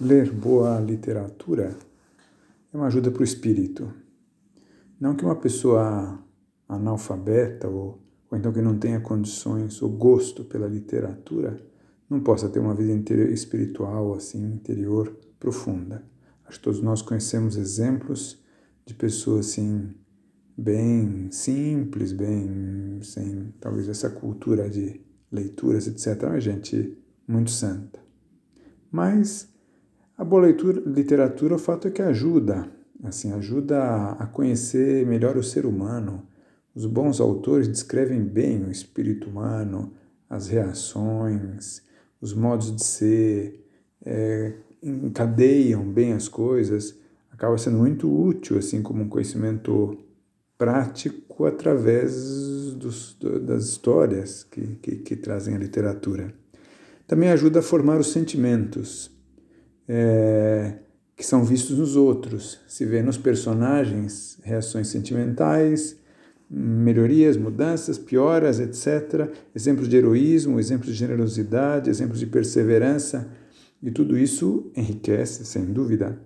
[0.00, 1.76] ler boa literatura
[2.72, 3.92] é uma ajuda para o espírito.
[5.00, 6.22] Não que uma pessoa
[6.68, 7.98] analfabeta ou,
[8.30, 11.60] ou então que não tenha condições ou gosto pela literatura
[12.08, 12.92] não possa ter uma vida
[13.30, 16.04] espiritual assim interior profunda.
[16.44, 18.42] Acho que todos nós conhecemos exemplos
[18.86, 19.94] de pessoas assim
[20.56, 26.22] bem simples, bem sem talvez essa cultura de leituras, etc.
[26.34, 26.96] É gente
[27.26, 28.00] muito santa.
[28.90, 29.48] Mas
[30.18, 32.68] a boa leitura, literatura, o fato é que ajuda,
[33.04, 36.26] assim, ajuda a conhecer melhor o ser humano.
[36.74, 39.92] Os bons autores descrevem bem o espírito humano,
[40.28, 41.82] as reações,
[42.20, 43.64] os modos de ser,
[44.04, 46.98] é, encadeiam bem as coisas,
[47.30, 49.96] acaba sendo muito útil, assim, como um conhecimento
[50.58, 56.34] prático através dos, das histórias que, que, que trazem a literatura.
[57.06, 59.16] Também ajuda a formar os sentimentos
[59.88, 60.74] é,
[61.16, 62.60] que são vistos nos outros.
[62.68, 65.96] Se vê nos personagens reações sentimentais,
[66.50, 69.30] melhorias, mudanças, pioras, etc.
[69.54, 73.28] Exemplos de heroísmo, exemplos de generosidade, exemplos de perseverança,
[73.82, 76.18] e tudo isso enriquece, sem dúvida.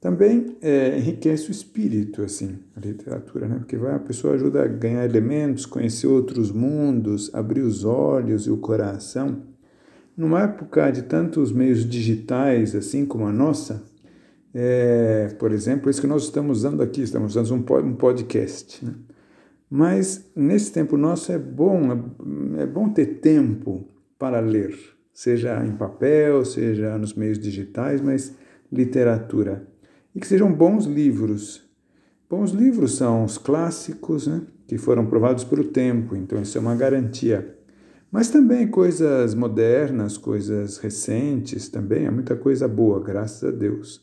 [0.00, 3.58] Também é, enriquece o espírito, assim, a literatura, né?
[3.58, 8.50] Porque vai, a pessoa ajuda a ganhar elementos, conhecer outros mundos, abrir os olhos e
[8.50, 9.42] o coração
[10.22, 13.82] numa época de tantos meios digitais, assim como a nossa,
[14.54, 18.84] é, por exemplo, isso que nós estamos usando aqui, estamos usando um podcast.
[18.84, 18.94] Né?
[19.68, 21.92] Mas nesse tempo nosso é bom,
[22.56, 24.78] é, é bom ter tempo para ler,
[25.12, 28.32] seja em papel, seja nos meios digitais, mas
[28.70, 29.66] literatura.
[30.14, 31.68] E que sejam bons livros.
[32.30, 36.76] Bons livros são os clássicos, né, que foram provados pelo tempo, então isso é uma
[36.76, 37.58] garantia.
[38.12, 44.02] Mas também coisas modernas, coisas recentes também, há muita coisa boa, graças a Deus.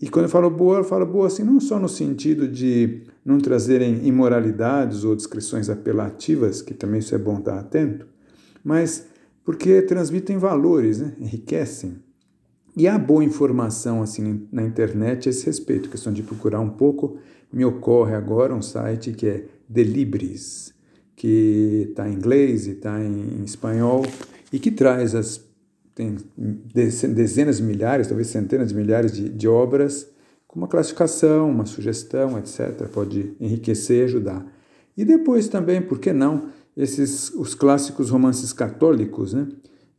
[0.00, 3.38] E quando eu falo boa, eu falo boa assim, não só no sentido de não
[3.38, 8.06] trazerem imoralidades ou descrições apelativas, que também isso é bom estar atento,
[8.64, 9.08] mas
[9.44, 11.12] porque transmitem valores, né?
[11.18, 11.96] enriquecem.
[12.74, 17.18] E há boa informação assim na internet a esse respeito, questão de procurar um pouco.
[17.52, 20.73] Me ocorre agora um site que é Delibris
[21.16, 24.04] que está em inglês e está em espanhol
[24.52, 25.44] e que traz as
[25.94, 26.16] tem
[27.14, 30.10] dezenas de milhares, talvez centenas de milhares de, de obras
[30.48, 32.88] com uma classificação, uma sugestão, etc.
[32.92, 34.46] Pode enriquecer e ajudar.
[34.96, 39.48] E depois também, por que não, esses os clássicos romances católicos, né?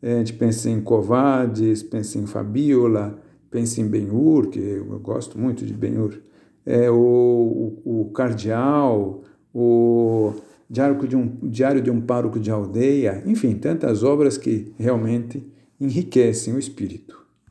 [0.02, 5.40] É, a gente pensa em Covades, pensa em Fabiola, pensa em Ben-Hur, que eu gosto
[5.40, 6.20] muito de Ben-Hur,
[6.66, 10.34] é, o, o, o Cardeal, o
[10.70, 15.44] Diário de, um, Diário de um Pároco de Aldeia, enfim, tantas obras que realmente
[15.80, 17.25] enriquecem o espírito.